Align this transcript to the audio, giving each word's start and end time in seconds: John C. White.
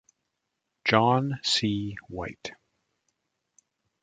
John 0.83 1.39
C. 1.43 1.95
White. 2.09 2.53